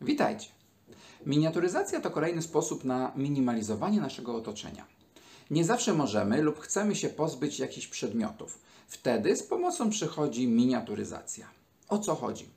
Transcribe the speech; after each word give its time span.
Witajcie. 0.00 0.48
Miniaturyzacja 1.26 2.00
to 2.00 2.10
kolejny 2.10 2.42
sposób 2.42 2.84
na 2.84 3.12
minimalizowanie 3.16 4.00
naszego 4.00 4.34
otoczenia. 4.34 4.86
Nie 5.50 5.64
zawsze 5.64 5.94
możemy 5.94 6.42
lub 6.42 6.60
chcemy 6.60 6.96
się 6.96 7.08
pozbyć 7.08 7.58
jakichś 7.58 7.86
przedmiotów. 7.86 8.58
Wtedy 8.88 9.36
z 9.36 9.42
pomocą 9.42 9.90
przychodzi 9.90 10.48
miniaturyzacja. 10.48 11.46
O 11.88 11.98
co 11.98 12.14
chodzi? 12.14 12.48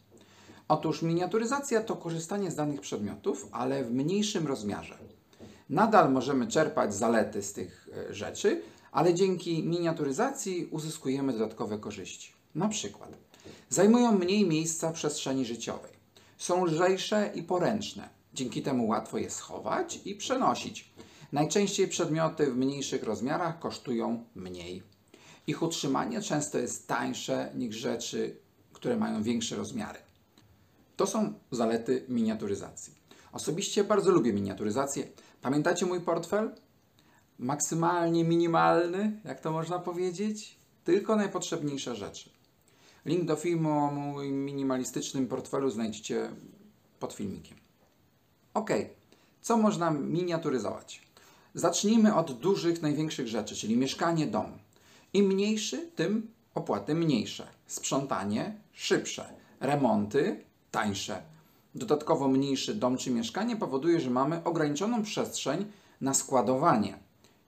Otóż 0.67 1.01
miniaturyzacja 1.01 1.81
to 1.81 1.95
korzystanie 1.95 2.51
z 2.51 2.55
danych 2.55 2.81
przedmiotów, 2.81 3.47
ale 3.51 3.83
w 3.83 3.91
mniejszym 3.91 4.47
rozmiarze. 4.47 4.97
Nadal 5.69 6.11
możemy 6.11 6.47
czerpać 6.47 6.95
zalety 6.95 7.43
z 7.43 7.53
tych 7.53 7.89
e, 8.09 8.13
rzeczy, 8.13 8.61
ale 8.91 9.13
dzięki 9.13 9.63
miniaturyzacji 9.63 10.67
uzyskujemy 10.71 11.33
dodatkowe 11.33 11.77
korzyści. 11.77 12.33
Na 12.55 12.69
przykład 12.69 13.09
zajmują 13.69 14.11
mniej 14.11 14.47
miejsca 14.47 14.89
w 14.89 14.93
przestrzeni 14.93 15.45
życiowej, 15.45 15.92
są 16.43 16.65
lżejsze 16.65 17.31
i 17.35 17.43
poręczne. 17.43 18.09
Dzięki 18.33 18.61
temu 18.61 18.87
łatwo 18.87 19.17
je 19.17 19.29
schować 19.29 19.99
i 20.05 20.15
przenosić. 20.15 20.93
Najczęściej 21.31 21.87
przedmioty 21.87 22.51
w 22.51 22.57
mniejszych 22.57 23.03
rozmiarach 23.03 23.59
kosztują 23.59 24.23
mniej. 24.35 24.83
Ich 25.47 25.61
utrzymanie 25.61 26.21
często 26.21 26.57
jest 26.57 26.87
tańsze 26.87 27.51
niż 27.55 27.75
rzeczy, 27.75 28.37
które 28.73 28.97
mają 28.97 29.23
większe 29.23 29.55
rozmiary. 29.55 29.99
To 30.95 31.07
są 31.07 31.33
zalety 31.51 32.05
miniaturyzacji. 32.09 32.93
Osobiście 33.31 33.83
bardzo 33.83 34.11
lubię 34.11 34.33
miniaturyzację. 34.33 35.07
Pamiętacie 35.41 35.85
mój 35.85 36.01
portfel? 36.01 36.55
Maksymalnie 37.39 38.23
minimalny, 38.23 39.21
jak 39.25 39.39
to 39.39 39.51
można 39.51 39.79
powiedzieć? 39.79 40.57
Tylko 40.83 41.15
najpotrzebniejsze 41.15 41.95
rzeczy. 41.95 42.32
Link 43.05 43.25
do 43.25 43.35
filmu 43.35 43.69
o 43.69 43.91
moim 43.91 44.45
minimalistycznym 44.45 45.27
portfelu 45.27 45.69
znajdziecie 45.69 46.29
pod 46.99 47.13
filmikiem. 47.13 47.57
Ok, 48.53 48.69
co 49.41 49.57
można 49.57 49.91
miniaturyzować? 49.91 51.01
Zacznijmy 51.53 52.15
od 52.15 52.31
dużych, 52.39 52.81
największych 52.81 53.27
rzeczy, 53.27 53.55
czyli 53.55 53.77
mieszkanie, 53.77 54.27
dom. 54.27 54.57
Im 55.13 55.25
mniejszy, 55.25 55.89
tym 55.95 56.27
opłaty 56.55 56.95
mniejsze. 56.95 57.47
Sprzątanie 57.67 58.57
szybsze. 58.73 59.33
Remonty 59.59 60.43
tańsze. 60.71 61.21
Dodatkowo 61.75 62.27
mniejszy 62.27 62.75
dom 62.75 62.97
czy 62.97 63.11
mieszkanie 63.11 63.55
powoduje, 63.55 63.99
że 63.99 64.09
mamy 64.09 64.43
ograniczoną 64.43 65.03
przestrzeń 65.03 65.65
na 66.01 66.13
składowanie 66.13 66.97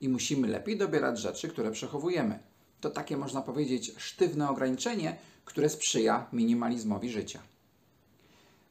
i 0.00 0.08
musimy 0.08 0.48
lepiej 0.48 0.78
dobierać 0.78 1.18
rzeczy, 1.18 1.48
które 1.48 1.70
przechowujemy. 1.70 2.38
To 2.80 2.90
takie 2.90 3.16
można 3.16 3.42
powiedzieć 3.42 3.94
sztywne 3.96 4.50
ograniczenie, 4.50 5.16
które 5.44 5.68
sprzyja 5.68 6.26
minimalizmowi 6.32 7.10
życia. 7.10 7.42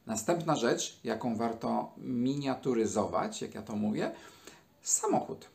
Następna 0.06 0.56
rzecz, 0.56 1.00
jaką 1.04 1.36
warto 1.36 1.92
miniaturyzować, 1.96 3.42
jak 3.42 3.54
ja 3.54 3.62
to 3.62 3.76
mówię, 3.76 4.12
samochód. 4.82 5.48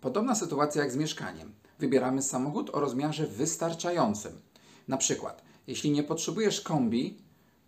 Podobna 0.00 0.34
sytuacja 0.34 0.82
jak 0.82 0.92
z 0.92 0.96
mieszkaniem. 0.96 1.52
Wybieramy 1.78 2.22
samochód 2.22 2.70
o 2.70 2.80
rozmiarze 2.80 3.26
wystarczającym. 3.26 4.40
Na 4.88 4.96
przykład, 4.96 5.42
jeśli 5.66 5.90
nie 5.90 6.02
potrzebujesz 6.02 6.60
kombi, 6.60 7.18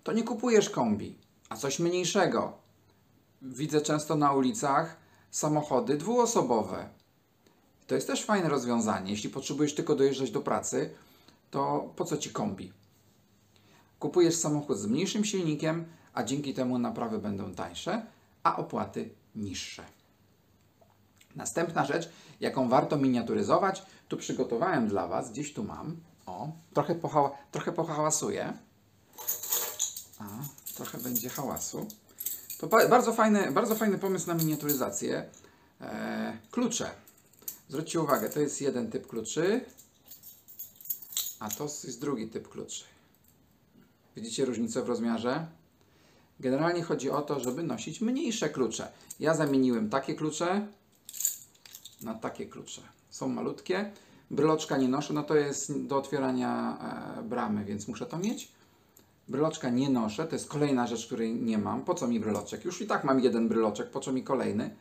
to 0.03 0.13
nie 0.13 0.23
kupujesz 0.23 0.71
kombi, 0.71 1.19
a 1.49 1.57
coś 1.57 1.79
mniejszego. 1.79 2.53
Widzę 3.43 3.81
często 3.81 4.17
na 4.17 4.33
ulicach 4.33 4.97
samochody 5.31 5.97
dwuosobowe. 5.97 6.89
To 7.87 7.95
jest 7.95 8.07
też 8.07 8.25
fajne 8.25 8.49
rozwiązanie. 8.49 9.11
Jeśli 9.11 9.31
potrzebujesz 9.31 9.75
tylko 9.75 9.95
dojeżdżać 9.95 10.31
do 10.31 10.41
pracy, 10.41 10.91
to 11.51 11.93
po 11.97 12.05
co 12.05 12.17
ci 12.17 12.31
kombi? 12.31 12.73
Kupujesz 13.99 14.37
samochód 14.37 14.79
z 14.79 14.87
mniejszym 14.87 15.25
silnikiem, 15.25 15.85
a 16.15 16.23
dzięki 16.25 16.55
temu 16.55 16.79
naprawy 16.79 17.19
będą 17.19 17.55
tańsze, 17.55 18.07
a 18.43 18.57
opłaty 18.57 19.11
niższe. 19.37 19.85
Następna 21.37 21.85
rzecz, 21.85 22.11
jaką 22.41 22.69
warto 22.69 22.97
miniaturyzować, 22.97 23.83
tu 24.09 24.17
przygotowałem 24.17 24.89
dla 24.89 25.09
Was, 25.09 25.31
gdzieś 25.31 25.53
tu 25.53 25.65
mam. 25.65 25.97
O, 26.27 26.49
trochę, 26.75 26.95
pohała, 26.95 27.31
trochę 27.53 27.73
pohałasuję. 27.73 28.53
A, 30.19 30.25
trochę 30.75 30.99
będzie 30.99 31.29
hałasu. 31.29 31.87
To 32.59 32.67
bardzo 32.67 33.13
fajny, 33.13 33.51
bardzo 33.51 33.75
fajny 33.75 33.99
pomysł 33.99 34.27
na 34.27 34.35
miniaturyzację. 34.35 35.29
E, 35.81 36.39
klucze. 36.51 36.91
Zwróćcie 37.75 38.01
uwagę, 38.01 38.31
to 38.31 38.41
jest 38.41 38.61
jeden 38.61 38.91
typ 38.91 39.07
kluczy, 39.07 39.61
a 41.41 41.51
to 41.51 41.65
jest 41.65 42.01
drugi 42.01 42.29
typ 42.29 42.49
kluczy. 42.49 42.85
Widzicie 44.17 44.45
różnicę 44.45 44.83
w 44.83 44.89
rozmiarze? 44.89 45.47
Generalnie 46.41 46.83
chodzi 46.83 47.11
o 47.11 47.23
to, 47.23 47.41
żeby 47.41 47.63
nosić 47.63 48.01
mniejsze 48.01 48.49
klucze. 48.49 48.89
Ja 49.21 49.35
zamieniłem 49.35 49.91
takie 49.91 50.15
klucze 50.15 50.67
na 52.03 52.15
takie 52.15 52.47
klucze. 52.47 52.81
Są 53.11 53.29
malutkie. 53.29 53.93
Bryloczka 54.31 54.77
nie 54.77 54.89
noszę, 54.89 55.15
no 55.15 55.23
to 55.23 55.35
jest 55.35 55.87
do 55.87 55.97
otwierania 55.97 56.79
e, 57.19 57.23
bramy, 57.23 57.65
więc 57.65 57.89
muszę 57.89 58.07
to 58.07 58.19
mieć. 58.19 58.49
Bryloczka 59.29 59.71
nie 59.71 59.91
noszę, 59.91 60.27
to 60.27 60.35
jest 60.35 60.49
kolejna 60.49 60.87
rzecz, 60.87 61.07
której 61.07 61.35
nie 61.35 61.59
mam. 61.59 61.85
Po 61.85 61.95
co 61.95 62.09
mi 62.09 62.21
bryloczek? 62.21 62.65
Już 62.65 62.81
i 62.81 62.87
tak 62.87 63.05
mam 63.05 63.21
jeden 63.21 63.49
bryloczek, 63.49 63.91
po 63.91 64.01
co 64.01 64.13
mi 64.13 64.23
kolejny? 64.23 64.77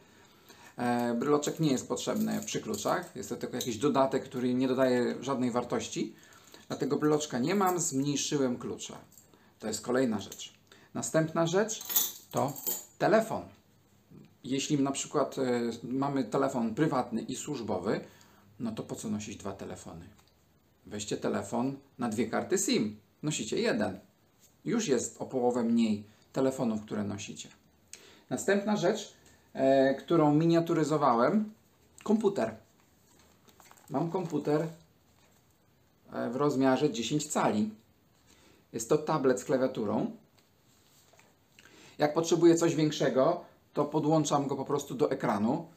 E, 0.78 1.13
bryloczek 1.13 1.59
nie 1.59 1.72
jest 1.72 1.88
potrzebny 1.88 2.41
przy 2.45 2.61
kluczach, 2.61 3.16
jest 3.16 3.29
to 3.29 3.35
tylko 3.35 3.56
jakiś 3.56 3.78
dodatek, 3.78 4.23
który 4.23 4.53
nie 4.53 4.67
dodaje 4.67 5.16
żadnej 5.23 5.51
wartości. 5.51 6.16
Dlatego 6.67 6.97
bryloczka 6.97 7.39
nie 7.39 7.56
mam, 7.56 7.79
zmniejszyłem 7.79 8.57
klucze. 8.57 8.94
To 9.59 9.67
jest 9.67 9.81
kolejna 9.81 10.19
rzecz. 10.19 10.53
Następna 10.94 11.47
rzecz 11.47 11.84
to 12.31 12.53
telefon. 12.97 13.44
Jeśli 14.44 14.79
na 14.79 14.91
przykład 14.91 15.38
e, 15.38 15.61
mamy 15.84 16.23
telefon 16.23 16.75
prywatny 16.75 17.22
i 17.22 17.35
służbowy, 17.35 18.00
no 18.59 18.72
to 18.72 18.84
po 18.84 18.95
co 18.95 19.09
nosić 19.09 19.38
dwa 19.38 19.51
telefony? 19.51 20.09
Weźcie 20.85 21.17
telefon 21.17 21.78
na 22.00 22.09
dwie 22.09 22.28
karty 22.28 22.57
SIM. 22.57 23.00
Nosicie 23.23 23.59
jeden. 23.59 24.00
Już 24.66 24.88
jest 24.88 25.22
o 25.22 25.25
połowę 25.25 25.63
mniej 25.63 26.03
telefonów, 26.34 26.81
które 26.81 27.03
nosicie. 27.03 27.50
Następna 28.29 28.78
rzecz, 28.78 29.13
e, 29.53 29.96
którą 29.96 30.34
miniaturyzowałem, 30.34 31.53
komputer. 32.03 32.56
Mam 33.90 34.12
komputer 34.12 34.68
e, 36.14 36.30
w 36.30 36.36
rozmiarze 36.36 36.91
10 36.91 37.28
cali. 37.28 37.69
Jest 38.74 38.90
to 38.90 38.97
tablet 38.97 39.40
z 39.40 39.46
klawiaturą. 39.46 40.12
Jak 41.97 42.14
potrzebuję 42.14 42.56
coś 42.56 42.75
większego, 42.75 43.46
to 43.74 43.86
podłączam 43.86 44.47
go 44.47 44.56
po 44.56 44.66
prostu 44.66 44.96
do 44.96 45.12
ekranu. 45.12 45.68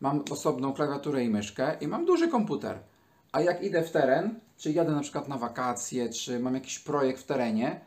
Mam 0.00 0.24
osobną 0.30 0.72
klawiaturę 0.72 1.24
i 1.24 1.28
myszkę 1.28 1.76
i 1.80 1.88
mam 1.88 2.06
duży 2.06 2.28
komputer. 2.28 2.78
A 3.32 3.40
jak 3.40 3.62
idę 3.62 3.82
w 3.82 3.90
teren, 3.90 4.40
czy 4.56 4.72
jadę 4.72 4.92
na 4.92 5.00
przykład 5.00 5.28
na 5.28 5.38
wakacje, 5.38 6.08
czy 6.08 6.40
mam 6.40 6.54
jakiś 6.54 6.78
projekt 6.78 7.20
w 7.20 7.26
terenie, 7.26 7.80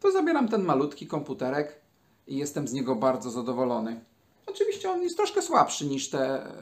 to 0.00 0.12
zabieram 0.12 0.48
ten 0.48 0.62
malutki 0.62 1.06
komputerek 1.06 1.80
i 2.26 2.36
jestem 2.36 2.68
z 2.68 2.72
niego 2.72 2.96
bardzo 2.96 3.30
zadowolony. 3.30 4.00
Oczywiście 4.46 4.90
on 4.90 5.02
jest 5.02 5.16
troszkę 5.16 5.42
słabszy 5.42 5.86
niż 5.86 6.10
te 6.10 6.46
e, 6.46 6.52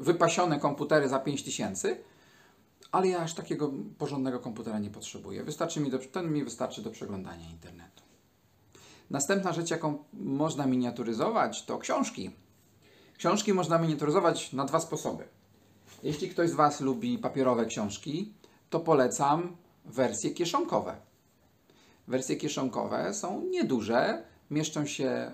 wypasione 0.00 0.60
komputery 0.60 1.08
za 1.08 1.18
5000, 1.18 1.96
ale 2.92 3.08
ja 3.08 3.18
aż 3.18 3.34
takiego 3.34 3.72
porządnego 3.98 4.40
komputera 4.40 4.78
nie 4.78 4.90
potrzebuję. 4.90 5.44
Wystarczy 5.44 5.80
mi 5.80 5.90
do, 5.90 5.98
ten 5.98 6.32
mi 6.32 6.44
wystarczy 6.44 6.82
do 6.82 6.90
przeglądania 6.90 7.50
internetu. 7.50 8.02
Następna 9.10 9.52
rzecz, 9.52 9.70
jaką 9.70 10.04
można 10.12 10.66
miniaturyzować, 10.66 11.64
to 11.64 11.78
książki. 11.78 12.30
Książki 13.18 13.52
można 13.52 13.78
miniaturyzować 13.78 14.52
na 14.52 14.64
dwa 14.64 14.80
sposoby. 14.80 15.24
Jeśli 16.02 16.28
ktoś 16.28 16.50
z 16.50 16.54
Was 16.54 16.80
lubi 16.80 17.18
papierowe 17.18 17.66
książki, 17.66 18.32
to 18.70 18.80
polecam 18.80 19.56
wersje 19.84 20.30
kieszonkowe. 20.30 20.96
Wersje 22.08 22.36
kieszonkowe 22.36 23.14
są 23.14 23.42
nieduże, 23.42 24.24
mieszczą 24.50 24.86
się 24.86 25.30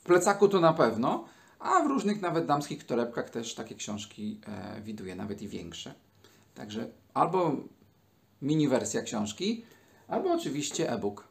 w 0.00 0.02
plecaku 0.02 0.48
to 0.48 0.60
na 0.60 0.72
pewno, 0.72 1.24
a 1.58 1.82
w 1.82 1.86
różnych 1.86 2.20
nawet 2.20 2.46
damskich 2.46 2.84
torebkach 2.84 3.30
też 3.30 3.54
takie 3.54 3.74
książki 3.74 4.40
e, 4.46 4.80
widuję, 4.82 5.14
nawet 5.14 5.42
i 5.42 5.48
większe. 5.48 5.94
Także 6.54 6.90
albo 7.14 7.56
mini 8.42 8.68
wersja 8.68 9.02
książki, 9.02 9.64
albo 10.08 10.32
oczywiście 10.32 10.92
e-book. 10.92 11.24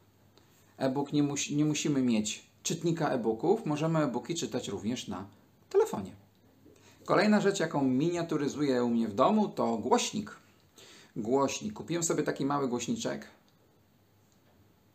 E-book 0.78 1.12
nie, 1.12 1.22
musi, 1.22 1.56
nie 1.56 1.64
musimy 1.64 2.02
mieć 2.02 2.46
czytnika 2.62 3.10
e-booków, 3.10 3.66
możemy 3.66 3.98
e-booki 3.98 4.34
czytać 4.34 4.68
również 4.68 5.08
na 5.08 5.26
telefonie. 5.70 6.12
Kolejna 7.04 7.40
rzecz, 7.40 7.60
jaką 7.60 7.84
miniaturyzuję 7.84 8.84
u 8.84 8.88
mnie 8.88 9.08
w 9.08 9.14
domu, 9.14 9.48
to 9.48 9.76
głośnik. 9.76 10.36
Głośnik. 11.16 11.72
Kupiłem 11.72 12.02
sobie 12.02 12.22
taki 12.22 12.44
mały 12.44 12.68
głośniczek. 12.68 13.26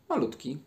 Malutki. 0.09 0.57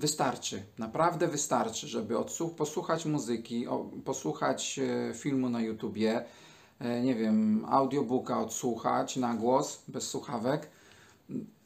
Wystarczy, 0.00 0.62
naprawdę 0.78 1.28
wystarczy, 1.28 1.88
żeby 1.88 2.18
odsłuch, 2.18 2.54
posłuchać 2.54 3.06
muzyki, 3.06 3.66
o, 3.68 3.90
posłuchać 4.04 4.80
e, 5.10 5.14
filmu 5.14 5.48
na 5.50 5.60
YouTubie, 5.60 6.24
e, 6.78 7.02
nie 7.02 7.14
wiem, 7.14 7.64
audiobooka 7.68 8.40
odsłuchać 8.40 9.16
na 9.16 9.34
głos, 9.34 9.82
bez 9.88 10.08
słuchawek. 10.08 10.68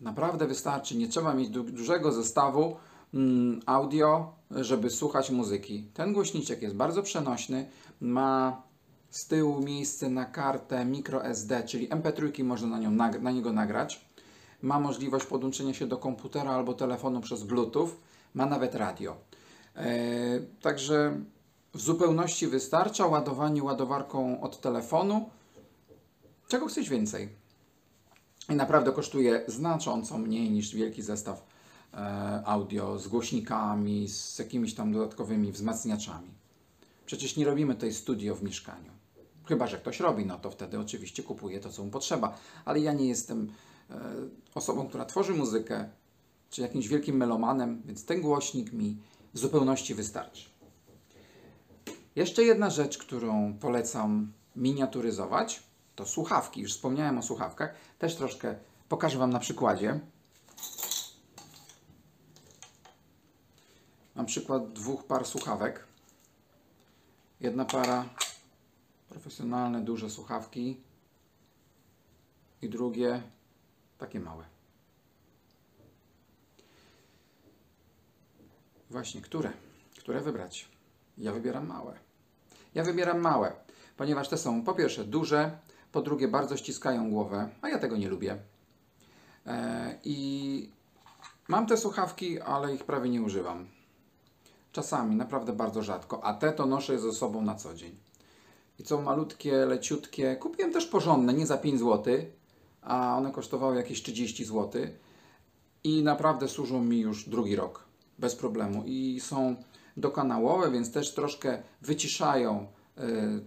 Naprawdę 0.00 0.46
wystarczy, 0.46 0.96
nie 0.96 1.08
trzeba 1.08 1.34
mieć 1.34 1.48
du 1.48 1.64
dużego 1.64 2.12
zestawu, 2.12 2.76
mm, 3.14 3.60
audio, 3.66 4.34
żeby 4.50 4.90
słuchać 4.90 5.30
muzyki. 5.30 5.88
Ten 5.94 6.12
głośniczek 6.12 6.62
jest 6.62 6.74
bardzo 6.74 7.02
przenośny, 7.02 7.66
ma 8.00 8.62
z 9.10 9.26
tyłu 9.26 9.60
miejsce 9.60 10.10
na 10.10 10.24
kartę 10.24 10.84
microSD, 10.84 11.62
czyli 11.66 11.88
MP3 11.88 12.44
można 12.44 12.68
na, 12.68 12.78
nią 12.78 12.90
na 13.20 13.30
niego 13.30 13.52
nagrać. 13.52 14.13
Ma 14.64 14.80
możliwość 14.80 15.26
podłączenia 15.26 15.74
się 15.74 15.86
do 15.86 15.96
komputera 15.96 16.50
albo 16.50 16.74
telefonu 16.74 17.20
przez 17.20 17.42
Bluetooth. 17.42 17.88
Ma 18.34 18.46
nawet 18.46 18.74
radio. 18.74 19.16
E, 19.76 19.86
także 20.60 21.20
w 21.74 21.80
zupełności 21.80 22.46
wystarcza 22.46 23.06
ładowanie 23.06 23.62
ładowarką 23.62 24.40
od 24.40 24.60
telefonu. 24.60 25.28
Czego 26.48 26.66
chcesz 26.66 26.88
więcej? 26.88 27.28
I 28.48 28.54
naprawdę 28.54 28.92
kosztuje 28.92 29.44
znacząco 29.46 30.18
mniej 30.18 30.50
niż 30.50 30.74
wielki 30.74 31.02
zestaw 31.02 31.46
e, 31.94 32.42
audio 32.44 32.98
z 32.98 33.08
głośnikami, 33.08 34.08
z 34.08 34.38
jakimiś 34.38 34.74
tam 34.74 34.92
dodatkowymi 34.92 35.52
wzmacniaczami. 35.52 36.30
Przecież 37.06 37.36
nie 37.36 37.44
robimy 37.44 37.74
tutaj 37.74 37.92
studio 37.92 38.34
w 38.34 38.42
mieszkaniu. 38.42 38.92
Chyba, 39.44 39.66
że 39.66 39.78
ktoś 39.78 40.00
robi, 40.00 40.26
no 40.26 40.38
to 40.38 40.50
wtedy 40.50 40.78
oczywiście 40.78 41.22
kupuje 41.22 41.60
to, 41.60 41.70
co 41.70 41.84
mu 41.84 41.90
potrzeba. 41.90 42.38
Ale 42.64 42.80
ja 42.80 42.92
nie 42.92 43.06
jestem 43.06 43.52
osobą, 44.54 44.88
która 44.88 45.04
tworzy 45.04 45.34
muzykę, 45.34 45.88
czy 46.50 46.62
jakimś 46.62 46.88
wielkim 46.88 47.16
melomanem, 47.16 47.82
więc 47.84 48.04
ten 48.04 48.20
głośnik 48.20 48.72
mi 48.72 48.96
w 49.34 49.38
zupełności 49.38 49.94
wystarczy. 49.94 50.48
Jeszcze 52.16 52.42
jedna 52.42 52.70
rzecz, 52.70 52.98
którą 52.98 53.54
polecam 53.60 54.32
miniaturyzować, 54.56 55.62
to 55.96 56.06
słuchawki. 56.06 56.60
Już 56.60 56.72
wspomniałem 56.72 57.18
o 57.18 57.22
słuchawkach. 57.22 57.74
Też 57.98 58.16
troszkę 58.16 58.54
pokażę 58.88 59.18
Wam 59.18 59.30
na 59.30 59.38
przykładzie. 59.38 60.00
Mam 64.14 64.26
przykład 64.26 64.72
dwóch 64.72 65.04
par 65.04 65.26
słuchawek. 65.26 65.86
Jedna 67.40 67.64
para 67.64 68.04
profesjonalne, 69.08 69.80
duże 69.80 70.10
słuchawki 70.10 70.80
i 72.62 72.68
drugie 72.68 73.22
takie 74.06 74.20
małe. 74.20 74.44
Właśnie, 78.90 79.20
które? 79.20 79.52
Które 79.98 80.20
wybrać? 80.20 80.68
Ja 81.18 81.32
wybieram 81.32 81.66
małe. 81.66 81.98
Ja 82.74 82.84
wybieram 82.84 83.20
małe, 83.20 83.52
ponieważ 83.96 84.28
te 84.28 84.38
są 84.38 84.64
po 84.64 84.74
pierwsze 84.74 85.04
duże, 85.04 85.58
po 85.92 86.02
drugie 86.02 86.28
bardzo 86.28 86.56
ściskają 86.56 87.10
głowę, 87.10 87.48
a 87.62 87.68
ja 87.68 87.78
tego 87.78 87.96
nie 87.96 88.08
lubię. 88.08 88.38
E, 89.46 89.98
I 90.04 90.70
mam 91.48 91.66
te 91.66 91.76
słuchawki, 91.76 92.40
ale 92.40 92.74
ich 92.74 92.84
prawie 92.84 93.10
nie 93.10 93.22
używam. 93.22 93.68
Czasami, 94.72 95.16
naprawdę 95.16 95.52
bardzo 95.52 95.82
rzadko, 95.82 96.24
a 96.24 96.34
te 96.34 96.52
to 96.52 96.66
noszę 96.66 96.98
ze 96.98 97.12
sobą 97.12 97.42
na 97.42 97.54
co 97.54 97.74
dzień. 97.74 97.96
I 98.78 98.84
są 98.84 99.02
malutkie, 99.02 99.66
leciutkie. 99.66 100.36
Kupiłem 100.36 100.72
też 100.72 100.86
porządne, 100.86 101.34
nie 101.34 101.46
za 101.46 101.58
5 101.58 101.80
zł, 101.80 102.14
a 102.84 103.16
one 103.16 103.32
kosztowały 103.32 103.76
jakieś 103.76 104.02
30 104.02 104.44
zł. 104.44 104.82
I 105.84 106.02
naprawdę 106.02 106.48
służą 106.48 106.84
mi 106.84 107.00
już 107.00 107.28
drugi 107.28 107.56
rok, 107.56 107.84
bez 108.18 108.36
problemu. 108.36 108.82
I 108.86 109.20
są 109.20 109.56
dokanałowe, 109.96 110.70
więc 110.70 110.92
też 110.92 111.14
troszkę 111.14 111.62
wyciszają 111.82 112.66
y, 112.98 113.02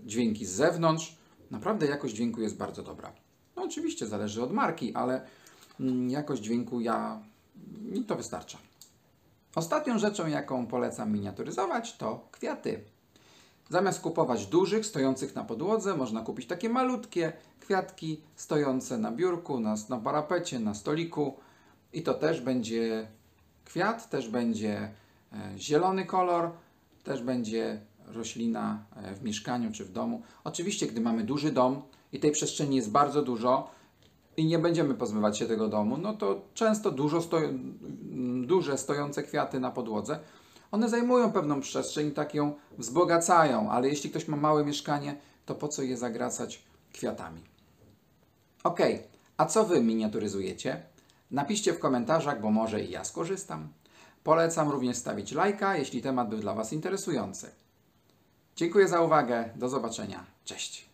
dźwięki 0.06 0.46
z 0.46 0.52
zewnątrz. 0.52 1.18
Naprawdę 1.52 1.86
jakość 1.86 2.16
dźwięku 2.16 2.42
jest 2.42 2.58
bardzo 2.58 2.84
dobra. 2.84 3.14
No 3.56 3.64
oczywiście 3.64 4.08
zależy 4.08 4.44
od 4.44 4.52
marki, 4.54 4.94
ale 4.94 5.28
mm, 5.80 6.10
jakość 6.10 6.42
dźwięku 6.42 6.82
ja 6.82 7.22
mi 7.82 8.04
to 8.04 8.16
wystarcza. 8.16 8.58
Ostatnią 9.56 10.00
rzeczą, 10.00 10.28
jaką 10.28 10.68
polecam 10.68 11.12
miniaturyzować, 11.12 11.98
to 11.98 12.28
kwiaty. 12.32 12.84
Zamiast 13.70 14.02
kupować 14.02 14.46
dużych, 14.46 14.86
stojących 14.86 15.36
na 15.36 15.44
podłodze, 15.44 15.98
można 15.98 16.22
kupić 16.22 16.48
takie 16.48 16.70
malutkie 16.70 17.34
kwiatki 17.60 18.22
stojące 18.36 18.98
na 18.98 19.12
biurku, 19.12 19.60
na, 19.60 19.76
na 19.90 19.98
parapecie, 19.98 20.60
na 20.60 20.74
stoliku. 20.74 21.38
I 21.94 22.04
to 22.04 22.14
też 22.14 22.42
będzie 22.42 23.08
kwiat, 23.66 24.10
też 24.10 24.30
będzie 24.30 24.92
e, 25.34 25.54
zielony 25.58 26.06
kolor, 26.06 26.52
też 27.04 27.24
będzie 27.24 27.82
roślina 28.08 28.84
e, 28.96 29.16
w 29.16 29.24
mieszkaniu 29.24 29.72
czy 29.72 29.86
w 29.86 29.92
domu. 29.92 30.22
Oczywiście, 30.44 30.88
gdy 30.88 31.02
mamy 31.02 31.24
duży 31.24 31.52
dom 31.52 31.82
i 32.14 32.20
tej 32.20 32.32
przestrzeni 32.32 32.76
jest 32.76 32.92
bardzo 32.92 33.22
dużo 33.22 33.70
i 34.38 34.46
nie 34.46 34.60
będziemy 34.60 34.94
pozbywać 34.94 35.38
się 35.38 35.46
tego 35.46 35.68
domu, 35.68 35.98
no 35.98 36.14
to 36.14 36.42
często 36.54 36.92
dużo 36.92 37.24
duże 38.46 38.78
stojące 38.78 39.24
kwiaty 39.24 39.60
na 39.60 39.72
podłodze 39.72 40.20
one 40.72 40.90
zajmują 40.90 41.32
pewną 41.32 41.62
przestrzeń 41.62 42.12
tak 42.12 42.36
ją 42.36 42.56
wzbogacają, 42.78 43.72
ale 43.72 43.90
jeśli 43.90 44.10
ktoś 44.10 44.28
ma 44.28 44.38
małe 44.38 44.66
mieszkanie, 44.66 45.16
to 45.46 45.56
po 45.56 45.68
co 45.68 45.84
je 45.84 45.98
zagracać 45.98 46.64
kwiatami? 46.94 47.44
Ok, 48.64 48.80
a 49.38 49.46
co 49.46 49.66
Wy 49.66 49.82
miniaturyzujecie? 49.82 50.84
Napiszcie 51.32 51.74
w 51.74 51.80
komentarzach, 51.80 52.42
bo 52.42 52.52
może 52.52 52.84
i 52.84 52.92
ja 52.92 53.04
skorzystam. 53.04 53.68
Polecam 54.24 54.70
również 54.70 54.98
stawić 54.98 55.32
lajka, 55.32 55.78
jeśli 55.78 56.02
temat 56.02 56.30
był 56.30 56.40
dla 56.40 56.54
Was 56.54 56.74
interesujący. 56.74 57.52
Dziękuję 58.56 58.88
za 58.88 59.02
uwagę, 59.02 59.50
do 59.56 59.70
zobaczenia, 59.70 60.26
cześć. 60.46 60.87